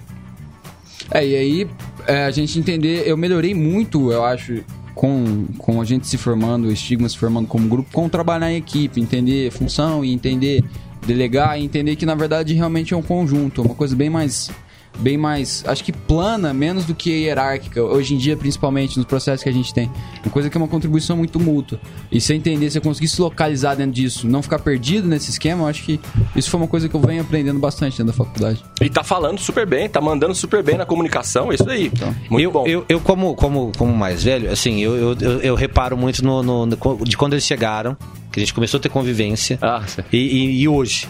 É, 1.12 1.24
e 1.24 1.36
aí 1.36 1.67
é, 2.07 2.25
a 2.25 2.31
gente 2.31 2.57
entender, 2.57 3.07
eu 3.07 3.15
melhorei 3.15 3.53
muito, 3.53 4.12
eu 4.12 4.25
acho, 4.25 4.63
com, 4.95 5.45
com 5.60 5.79
a 5.79 5.86
gente 5.86 6.07
se 6.07 6.17
formando, 6.17 6.69
o 6.69 6.72
estigma 6.72 7.07
se 7.07 7.19
formando 7.19 7.48
como 7.48 7.67
grupo, 7.67 7.88
com 7.93 8.10
trabalhar 8.10 8.51
em 8.51 8.55
equipe, 8.57 9.00
entender 9.00 9.51
função 9.51 10.03
e 10.03 10.12
entender 10.12 10.63
delegar 11.05 11.59
e 11.59 11.63
entender 11.63 11.95
que 11.95 12.05
na 12.05 12.15
verdade 12.15 12.53
realmente 12.53 12.93
é 12.93 12.97
um 12.97 13.01
conjunto, 13.01 13.62
é 13.62 13.65
uma 13.65 13.75
coisa 13.75 13.95
bem 13.95 14.09
mais 14.09 14.50
bem 14.97 15.17
mais, 15.17 15.62
acho 15.67 15.83
que 15.83 15.91
plana, 15.91 16.53
menos 16.53 16.85
do 16.85 16.95
que 16.95 17.09
hierárquica, 17.09 17.83
hoje 17.83 18.15
em 18.15 18.17
dia 18.17 18.38
principalmente 18.38 18.95
nos 18.95 19.05
processos 19.05 19.43
que 19.43 19.50
a 19.50 19.51
gente 19.51 19.74
tem. 19.74 19.91
Uma 20.24 20.31
coisa 20.31 20.50
que 20.50 20.57
é 20.57 20.62
uma 20.62 20.69
contribuição 20.69 21.17
muito 21.17 21.38
mútua. 21.38 21.81
E 22.09 22.21
você 22.21 22.33
entender, 22.33 22.69
você 22.71 22.79
conseguir 22.79 23.09
se 23.09 23.19
localizar 23.21 23.75
dentro 23.75 23.91
disso, 23.91 24.25
não 24.25 24.41
ficar 24.41 24.57
perdido 24.59 25.05
nesse 25.05 25.29
esquema, 25.31 25.63
eu 25.63 25.67
acho 25.67 25.83
que 25.83 26.00
isso 26.33 26.50
foi 26.50 26.62
uma 26.62 26.67
coisa 26.69 26.88
que 26.88 26.95
eu 26.95 27.01
venho 27.01 27.21
aprendendo 27.24 27.59
bastante 27.59 27.97
dentro 27.97 28.13
da 28.13 28.13
faculdade. 28.13 28.63
E 28.79 28.89
tá 28.89 29.03
falando 29.03 29.38
super 29.38 29.65
bem, 29.67 29.89
tá 29.89 30.00
mandando 30.00 30.33
super 30.33 30.63
bem 30.63 30.77
na 30.77 30.85
comunicação, 30.85 31.51
isso 31.51 31.69
aí. 31.69 31.91
Muito 32.29 32.43
eu, 32.43 32.51
bom. 32.51 32.65
Eu, 32.65 32.85
eu 32.88 33.01
como, 33.01 33.35
como, 33.35 33.74
como 33.77 33.93
mais 33.93 34.24
velho, 34.24 34.50
assim, 34.50 34.79
eu, 34.79 34.95
eu, 34.95 35.17
eu, 35.19 35.39
eu 35.41 35.55
reparo 35.55 35.97
muito 35.97 36.24
no, 36.24 36.41
no- 36.41 36.65
no- 36.65 36.77
de 37.03 37.17
quando 37.17 37.33
eles 37.33 37.43
chegaram, 37.45 37.97
que 38.36 38.42
a 38.42 38.44
gente 38.44 38.54
começou 38.54 38.77
a 38.80 38.82
ter 38.82 38.89
convivência. 38.89 39.58
Ah. 39.62 39.82
E, 40.12 40.18
e- 40.18 40.62
e 40.62 40.68
hoje? 40.68 41.08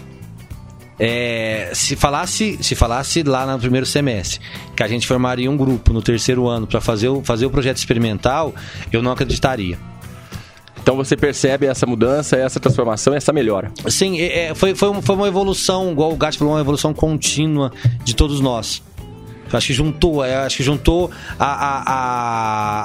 É, 0.98 1.72
se 1.74 1.96
falasse 1.98 2.58
se 2.62 2.74
falasse 2.74 3.22
lá 3.24 3.46
no 3.46 3.60
primeiro 3.60 3.86
semestre 3.86 4.40
que 4.78 4.82
a 4.82 4.88
gente 4.88 5.06
formaria 5.06 5.52
um 5.52 5.58
grupo 5.58 5.92
no 5.92 6.02
terceiro 6.02 6.48
ano 6.48 6.66
para 6.66 6.80
fazer 6.80 7.10
o, 7.10 7.22
fazer 7.22 7.46
o 7.48 7.50
projeto 7.50 7.78
experimental, 7.78 8.54
eu 8.94 9.02
não 9.02 9.12
acreditaria. 9.12 9.78
Então 10.82 10.96
você 10.96 11.18
percebe 11.18 11.66
essa 11.66 11.88
mudança, 11.88 12.38
essa 12.38 12.60
transformação, 12.60 13.14
essa 13.14 13.34
melhora. 13.34 13.72
Sim, 13.90 14.20
é, 14.22 14.50
é, 14.50 14.56
foi, 14.56 14.76
foi, 14.76 15.02
foi 15.02 15.16
uma 15.16 15.28
evolução, 15.28 15.92
igual 15.92 16.14
o 16.14 16.16
Gato 16.16 16.38
falou, 16.38 16.54
uma 16.54 16.62
evolução 16.62 16.94
contínua 16.94 17.72
de 18.04 18.16
todos 18.16 18.40
nós. 18.40 18.84
Acho 19.52 19.68
que 19.68 19.74
juntou, 19.74 20.22
acho 20.22 20.58
que 20.58 20.64
juntou 20.64 21.10
a, 21.40 21.46
a, 21.46 21.84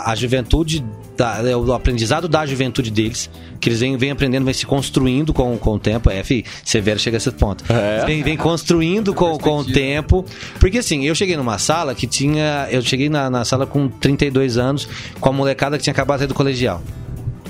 a, 0.07 0.11
a 0.13 0.15
juventude, 0.15 0.85
da, 1.21 1.47
é, 1.47 1.55
o 1.55 1.71
aprendizado 1.75 2.27
da 2.27 2.47
juventude 2.47 2.91
deles, 2.91 3.29
que 3.61 3.69
eles 3.69 3.79
vêm, 3.81 3.95
vêm 3.99 4.11
aprendendo, 4.11 4.43
vêm 4.47 4.55
se 4.55 4.65
construindo 4.65 5.35
com, 5.35 5.59
com 5.59 5.75
o 5.75 5.79
tempo. 5.79 6.09
É, 6.09 6.25
fi, 6.25 6.47
severo 6.65 6.99
chega 6.99 7.17
a 7.17 7.19
esse 7.19 7.31
ponto. 7.31 7.63
É. 7.71 8.07
Vem, 8.07 8.23
vem 8.23 8.39
construindo 8.39 9.13
com, 9.13 9.37
com 9.37 9.59
o 9.59 9.65
tempo. 9.65 10.25
Porque 10.59 10.79
assim, 10.79 11.05
eu 11.05 11.15
cheguei 11.15 11.37
numa 11.37 11.59
sala 11.59 11.95
que 11.95 12.07
tinha. 12.07 12.67
Eu 12.71 12.81
cheguei 12.81 13.11
na, 13.11 13.29
na 13.29 13.45
sala 13.45 13.67
com 13.67 13.87
32 13.87 14.57
anos, 14.57 14.89
com 15.21 15.29
a 15.29 15.33
molecada 15.33 15.77
que 15.77 15.85
tinha 15.85 15.93
acabado 15.93 16.17
de 16.17 16.21
sair 16.23 16.29
do 16.29 16.35
colegial. 16.35 16.83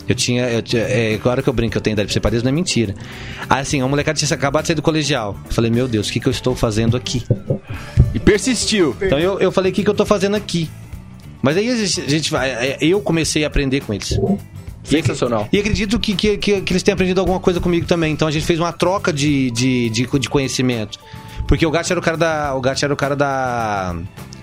Eu 0.08 0.16
tinha. 0.16 0.48
Eu, 0.50 0.62
tinha- 0.62 0.82
é, 0.82 1.14
agora 1.14 1.40
que 1.40 1.48
eu 1.48 1.52
brinco, 1.52 1.76
eu 1.76 1.80
tenho 1.80 1.92
idade 1.94 2.08
pra 2.08 2.12
ser 2.14 2.18
padeiro, 2.20 2.44
não 2.44 2.50
é 2.50 2.52
mentira. 2.52 2.92
Aí, 3.48 3.60
assim, 3.60 3.80
uma 3.80 3.88
molecada 3.88 4.18
tinha 4.18 4.34
acabado 4.34 4.62
de 4.64 4.66
sair 4.66 4.74
do 4.76 4.82
colegial. 4.82 5.38
Eu 5.46 5.52
falei, 5.52 5.70
meu 5.70 5.86
Deus, 5.86 6.08
o 6.08 6.12
que, 6.12 6.18
que 6.18 6.26
eu 6.26 6.32
estou 6.32 6.56
fazendo 6.56 6.96
aqui? 6.96 7.22
E 8.12 8.18
persistiu. 8.18 8.96
Então 9.00 9.20
eu, 9.20 9.38
eu 9.38 9.52
falei, 9.52 9.70
o 9.70 9.74
que, 9.76 9.84
que 9.84 9.90
eu 9.90 9.94
tô 9.94 10.04
fazendo 10.04 10.34
aqui? 10.34 10.68
Mas 11.42 11.56
aí 11.56 11.70
a 11.70 11.76
gente, 11.76 12.30
vai. 12.30 12.50
é, 12.50 12.78
Eu 12.80 13.00
comecei 13.00 13.44
a 13.44 13.46
aprender 13.46 13.80
com 13.80 13.94
eles. 13.94 14.18
Sensacional. 14.82 15.48
E 15.52 15.58
acredito 15.58 15.98
que, 15.98 16.14
que, 16.14 16.36
que, 16.38 16.60
que 16.62 16.72
eles 16.72 16.82
tenham 16.82 16.94
aprendido 16.94 17.20
alguma 17.20 17.38
coisa 17.38 17.60
comigo 17.60 17.86
também. 17.86 18.12
Então 18.12 18.26
a 18.26 18.30
gente 18.30 18.44
fez 18.44 18.58
uma 18.58 18.72
troca 18.72 19.12
de, 19.12 19.50
de, 19.50 19.90
de, 19.90 20.06
de 20.06 20.28
conhecimento. 20.28 20.98
Porque 21.46 21.64
o 21.66 21.70
Gato 21.70 21.90
era 21.90 22.00
o 22.00 22.02
cara 22.02 22.16
da. 22.16 22.54
O 22.54 22.60
Gato 22.60 22.84
era 22.84 22.92
o 22.92 22.96
cara 22.96 23.14
da. 23.16 23.96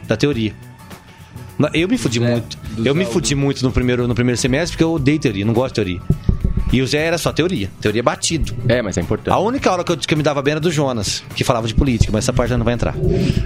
da 0.07 0.17
teoria. 0.17 0.53
Eu 1.73 1.87
me 1.87 1.97
fudi 1.97 2.19
Zé, 2.19 2.31
muito. 2.31 2.57
Eu 2.85 2.93
me 2.93 3.05
fudi 3.05 3.33
muito 3.33 3.63
no 3.63 3.71
primeiro, 3.71 4.07
no 4.07 4.13
primeiro 4.13 4.39
semestre 4.39 4.73
porque 4.73 4.83
eu 4.83 4.91
odeio 4.91 5.17
teoria, 5.17 5.43
não 5.43 5.53
gosto 5.53 5.69
de 5.69 5.73
teoria. 5.75 6.01
E 6.71 6.81
o 6.81 6.87
Zé 6.87 7.05
era 7.05 7.17
só 7.17 7.31
teoria. 7.31 7.69
Teoria 7.81 8.03
batido. 8.03 8.53
É, 8.67 8.81
mas 8.81 8.97
é 8.97 9.01
importante. 9.01 9.33
A 9.33 9.39
única 9.39 9.69
aula 9.69 9.83
que 9.83 9.91
eu, 9.91 9.97
que 9.97 10.13
eu 10.13 10.17
me 10.17 10.23
dava 10.23 10.41
bem 10.41 10.51
era 10.51 10.59
do 10.59 10.71
Jonas, 10.71 11.23
que 11.35 11.43
falava 11.43 11.67
de 11.67 11.73
política, 11.73 12.11
mas 12.11 12.25
essa 12.25 12.33
parte 12.33 12.49
já 12.49 12.57
não 12.57 12.65
vai 12.65 12.73
entrar. 12.73 12.95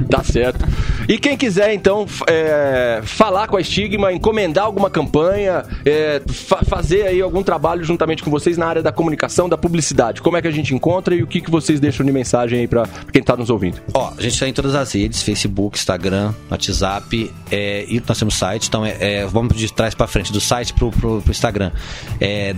Tá 0.09 0.23
certo. 0.23 0.65
E 1.07 1.17
quem 1.17 1.37
quiser, 1.37 1.73
então, 1.73 2.05
é, 2.27 3.01
falar 3.03 3.47
com 3.47 3.57
a 3.57 3.61
Estigma, 3.61 4.11
encomendar 4.11 4.65
alguma 4.65 4.89
campanha, 4.89 5.63
é, 5.85 6.21
fa- 6.27 6.63
fazer 6.67 7.07
aí 7.07 7.21
algum 7.21 7.43
trabalho 7.43 7.83
juntamente 7.83 8.23
com 8.23 8.31
vocês 8.31 8.57
na 8.57 8.65
área 8.65 8.81
da 8.81 8.91
comunicação, 8.91 9.47
da 9.47 9.57
publicidade, 9.57 10.21
como 10.21 10.37
é 10.37 10.41
que 10.41 10.47
a 10.47 10.51
gente 10.51 10.73
encontra 10.73 11.13
e 11.15 11.21
o 11.23 11.27
que, 11.27 11.41
que 11.41 11.51
vocês 11.51 11.79
deixam 11.79 12.05
de 12.05 12.11
mensagem 12.11 12.59
aí 12.59 12.67
pra 12.67 12.87
quem 13.11 13.21
tá 13.21 13.35
nos 13.37 13.49
ouvindo? 13.49 13.77
Ó, 13.93 14.11
a 14.17 14.21
gente 14.21 14.39
tá 14.39 14.47
em 14.47 14.53
todas 14.53 14.73
as 14.75 14.91
redes, 14.93 15.21
Facebook, 15.23 15.77
Instagram, 15.77 16.33
WhatsApp, 16.49 17.31
é, 17.51 17.85
e 17.87 18.01
nós 18.07 18.17
temos 18.17 18.35
site, 18.35 18.67
então 18.67 18.85
é, 18.85 18.95
é, 18.99 19.25
vamos 19.25 19.55
de 19.55 19.71
trás 19.73 19.93
pra 19.93 20.07
frente, 20.07 20.31
do 20.31 20.39
site 20.41 20.73
pro, 20.73 20.91
pro, 20.91 21.21
pro 21.21 21.31
Instagram. 21.31 21.71
É 22.19 22.53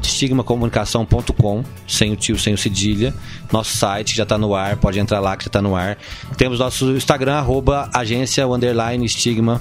www.estigmacomunicação.com, 0.00 1.62
sem 1.86 2.12
o 2.12 2.16
tio, 2.16 2.38
sem 2.38 2.54
o 2.54 2.58
cedilha. 2.58 3.12
Nosso 3.52 3.76
site 3.76 4.14
já 4.16 4.24
tá 4.24 4.38
no 4.38 4.54
ar, 4.54 4.76
pode 4.76 4.98
entrar 4.98 5.20
lá 5.20 5.36
que 5.36 5.44
já 5.44 5.50
tá 5.50 5.60
no 5.62 5.74
ar. 5.76 5.98
Temos 6.36 6.58
nosso 6.58 6.90
Instagram, 6.92 7.34
arroba 7.34 7.88
agência, 7.92 8.46
o 8.46 8.54
underline, 8.54 9.04
estigma. 9.04 9.60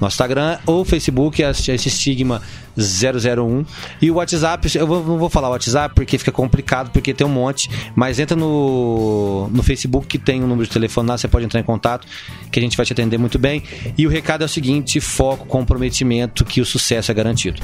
Nosso 0.00 0.14
Instagram 0.14 0.58
ou 0.64 0.82
Facebook, 0.82 1.42
Estigma 1.42 2.40
001. 2.74 3.66
E 4.00 4.10
o 4.10 4.14
WhatsApp, 4.14 4.66
eu 4.74 4.86
vou- 4.86 5.04
não 5.04 5.18
vou 5.18 5.28
falar 5.28 5.48
o 5.48 5.50
WhatsApp 5.50 5.94
porque 5.94 6.16
fica 6.16 6.32
complicado, 6.32 6.90
porque 6.90 7.12
tem 7.12 7.26
um 7.26 7.30
monte. 7.30 7.68
Mas 7.94 8.18
entra 8.18 8.34
no, 8.34 9.48
no 9.52 9.62
Facebook 9.62 10.06
que 10.06 10.16
tem 10.18 10.42
um 10.42 10.46
número 10.46 10.66
de 10.66 10.72
telefone 10.72 11.06
lá, 11.06 11.18
você 11.18 11.28
pode 11.28 11.44
entrar 11.44 11.60
em 11.60 11.64
contato, 11.64 12.06
que 12.50 12.58
a 12.58 12.62
gente 12.62 12.78
vai 12.78 12.86
te 12.86 12.94
atender 12.94 13.18
muito 13.18 13.38
bem. 13.38 13.62
E 13.98 14.06
o 14.06 14.10
recado 14.10 14.40
é 14.40 14.46
o 14.46 14.48
seguinte: 14.48 14.98
foco, 15.00 15.44
comprometimento, 15.46 16.46
que 16.46 16.62
o 16.62 16.64
sucesso 16.64 17.10
é 17.10 17.14
garantido. 17.14 17.60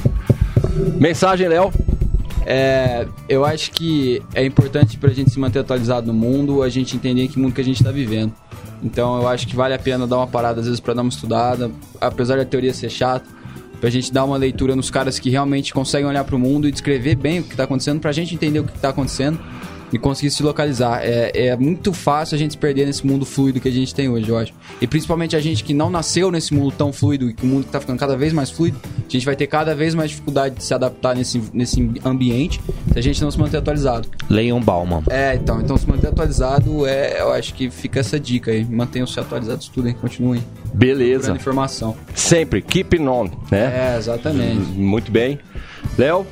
Mensagem, 0.99 1.47
Léo? 1.47 1.73
É, 2.49 3.05
eu 3.27 3.43
acho 3.43 3.71
que 3.71 4.21
é 4.33 4.45
importante 4.45 4.97
pra 4.97 5.09
gente 5.09 5.29
se 5.31 5.37
manter 5.37 5.59
atualizado 5.59 6.07
no 6.07 6.13
mundo, 6.13 6.63
a 6.63 6.69
gente 6.69 6.95
entender 6.95 7.27
que 7.27 7.37
mundo 7.37 7.53
que 7.53 7.59
a 7.59 7.63
gente 7.63 7.83
tá 7.83 7.91
vivendo. 7.91 8.31
Então 8.81 9.21
eu 9.21 9.27
acho 9.27 9.45
que 9.45 9.53
vale 9.53 9.73
a 9.73 9.79
pena 9.79 10.07
dar 10.07 10.15
uma 10.15 10.27
parada 10.27 10.61
às 10.61 10.65
vezes 10.65 10.79
pra 10.79 10.93
dar 10.93 11.01
uma 11.01 11.09
estudada, 11.09 11.69
apesar 11.99 12.37
da 12.37 12.45
teoria 12.45 12.73
ser 12.73 12.89
chata, 12.89 13.27
pra 13.81 13.89
gente 13.89 14.13
dar 14.13 14.23
uma 14.23 14.37
leitura 14.37 14.77
nos 14.77 14.89
caras 14.89 15.19
que 15.19 15.29
realmente 15.29 15.73
conseguem 15.73 16.07
olhar 16.07 16.23
pro 16.23 16.39
mundo 16.39 16.69
e 16.69 16.71
descrever 16.71 17.15
bem 17.15 17.41
o 17.41 17.43
que 17.43 17.53
tá 17.53 17.65
acontecendo, 17.65 17.99
pra 17.99 18.13
gente 18.13 18.33
entender 18.33 18.61
o 18.61 18.63
que 18.63 18.79
tá 18.79 18.89
acontecendo 18.89 19.37
e 19.91 19.97
conseguir 19.97 20.31
se 20.31 20.43
localizar. 20.43 21.01
É, 21.03 21.31
é 21.47 21.55
muito 21.55 21.93
fácil 21.93 22.35
a 22.35 22.37
gente 22.37 22.51
se 22.51 22.57
perder 22.57 22.85
nesse 22.85 23.05
mundo 23.05 23.25
fluido 23.25 23.59
que 23.59 23.67
a 23.67 23.71
gente 23.71 23.93
tem 23.93 24.09
hoje, 24.09 24.29
eu 24.29 24.37
acho. 24.37 24.53
E 24.81 24.87
principalmente 24.87 25.35
a 25.35 25.39
gente 25.39 25.63
que 25.63 25.73
não 25.73 25.89
nasceu 25.89 26.31
nesse 26.31 26.53
mundo 26.53 26.73
tão 26.77 26.91
fluido 26.91 27.29
e 27.29 27.33
que 27.33 27.45
o 27.45 27.47
mundo 27.47 27.65
tá 27.65 27.79
ficando 27.79 27.99
cada 27.99 28.15
vez 28.15 28.33
mais 28.33 28.49
fluido, 28.49 28.79
a 28.97 29.11
gente 29.11 29.25
vai 29.25 29.35
ter 29.35 29.47
cada 29.47 29.73
vez 29.75 29.93
mais 29.95 30.09
dificuldade 30.09 30.55
de 30.55 30.63
se 30.63 30.73
adaptar 30.73 31.15
nesse, 31.15 31.41
nesse 31.53 31.91
ambiente 32.03 32.61
se 32.91 32.99
a 32.99 33.01
gente 33.01 33.21
não 33.21 33.31
se 33.31 33.39
manter 33.39 33.57
atualizado. 33.57 34.07
Leon 34.29 34.61
Bauman. 34.61 35.03
É, 35.09 35.35
então, 35.35 35.61
então 35.61 35.77
se 35.77 35.87
manter 35.87 36.07
atualizado, 36.07 36.85
é, 36.85 37.21
eu 37.21 37.31
acho 37.31 37.53
que 37.53 37.69
fica 37.69 37.99
essa 37.99 38.19
dica 38.19 38.51
aí. 38.51 38.65
Mantenham-se 38.65 39.19
atualizados, 39.19 39.65
estudem, 39.65 39.93
continuem. 39.93 40.43
Beleza. 40.73 41.31
Informação. 41.31 41.95
Sempre, 42.13 42.61
keep 42.61 42.99
on, 42.99 43.29
né? 43.51 43.93
É, 43.93 43.97
exatamente. 43.97 44.61
Muito 44.77 45.11
bem. 45.11 45.39
Léo, 45.97 46.27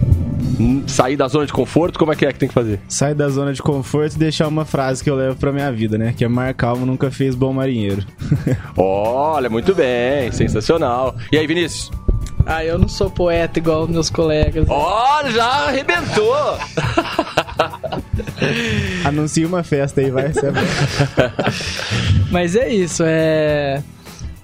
hum, 0.59 0.83
sair 0.87 1.17
da 1.17 1.27
zona 1.27 1.45
de 1.45 1.53
conforto, 1.53 1.97
como 1.97 2.13
é 2.13 2.15
que 2.15 2.25
é 2.25 2.31
que 2.31 2.37
tem 2.37 2.47
que 2.47 2.53
fazer? 2.53 2.79
Sai 2.87 3.15
da 3.15 3.27
zona 3.29 3.51
de 3.51 3.61
conforto 3.61 4.15
e 4.15 4.19
deixar 4.19 4.47
uma 4.47 4.63
frase 4.63 5.03
que 5.03 5.09
eu 5.09 5.15
levo 5.15 5.35
pra 5.37 5.51
minha 5.51 5.71
vida, 5.71 5.97
né? 5.97 6.13
Que 6.15 6.23
é 6.23 6.27
Mar 6.27 6.53
Calmo 6.53 6.85
nunca 6.85 7.09
fez 7.09 7.33
bom 7.33 7.51
marinheiro. 7.51 8.05
Olha, 8.77 9.49
muito 9.49 9.73
bem, 9.73 10.31
sensacional. 10.31 11.15
E 11.31 11.37
aí, 11.37 11.47
Vinícius? 11.47 11.91
Ah, 12.45 12.63
eu 12.63 12.77
não 12.77 12.87
sou 12.87 13.09
poeta 13.09 13.57
igual 13.57 13.87
meus 13.87 14.11
colegas. 14.11 14.67
Ó, 14.69 15.23
já 15.31 15.45
arrebentou! 15.67 16.59
Anuncia 19.03 19.47
uma 19.47 19.63
festa 19.63 19.99
aí, 20.01 20.11
vai. 20.11 20.31
Mas 22.29 22.55
é 22.55 22.69
isso, 22.69 23.01
é. 23.03 23.81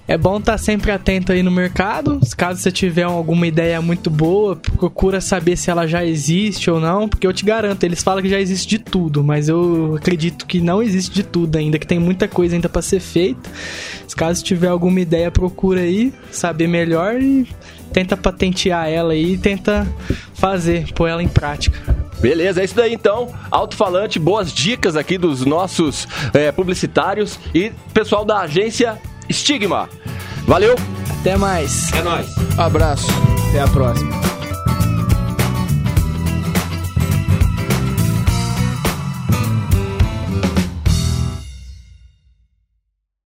É 0.06 0.18
bom 0.18 0.38
estar 0.38 0.58
sempre 0.58 0.90
atento 0.90 1.32
aí 1.32 1.42
no 1.42 1.50
mercado. 1.50 2.20
Caso 2.36 2.60
você 2.60 2.72
tiver 2.72 3.04
alguma 3.04 3.46
ideia 3.46 3.80
muito 3.80 4.10
boa, 4.10 4.56
procura 4.56 5.20
saber 5.20 5.56
se 5.56 5.70
ela 5.70 5.86
já 5.86 6.04
existe 6.04 6.70
ou 6.70 6.80
não, 6.80 7.08
porque 7.08 7.26
eu 7.26 7.32
te 7.32 7.44
garanto, 7.44 7.84
eles 7.84 8.02
falam 8.02 8.20
que 8.20 8.28
já 8.28 8.40
existe 8.40 8.68
de 8.68 8.78
tudo, 8.78 9.22
mas 9.22 9.48
eu 9.48 9.94
acredito 9.96 10.44
que 10.44 10.60
não 10.60 10.82
existe 10.82 11.14
de 11.14 11.22
tudo 11.22 11.56
ainda, 11.56 11.78
que 11.78 11.86
tem 11.86 12.00
muita 12.00 12.26
coisa 12.26 12.56
ainda 12.56 12.68
para 12.68 12.82
ser 12.82 13.00
feita. 13.00 13.48
Caso 14.16 14.44
tiver 14.44 14.68
alguma 14.68 15.00
ideia, 15.00 15.30
procura 15.30 15.80
aí 15.80 16.12
saber 16.30 16.66
melhor 16.66 17.20
e 17.20 17.48
tenta 17.92 18.16
patentear 18.16 18.88
ela 18.88 19.12
aí, 19.12 19.38
tenta 19.38 19.86
fazer, 20.34 20.92
pôr 20.92 21.08
ela 21.08 21.22
em 21.22 21.28
prática. 21.28 21.78
Beleza, 22.20 22.60
é 22.60 22.64
isso 22.64 22.76
daí 22.76 22.92
então. 22.92 23.32
Alto-falante, 23.50 24.18
boas 24.18 24.52
dicas 24.52 24.96
aqui 24.96 25.16
dos 25.16 25.44
nossos 25.44 26.06
é, 26.34 26.52
publicitários 26.52 27.38
e 27.54 27.72
pessoal 27.92 28.24
da 28.24 28.40
agência 28.40 29.00
Estigma. 29.28 29.88
Valeu! 30.46 30.76
Até 31.20 31.36
mais. 31.36 31.92
É 31.92 32.02
nóis. 32.02 32.26
Abraço. 32.58 33.06
Até 33.48 33.60
a 33.60 33.68
próxima. 33.68 34.41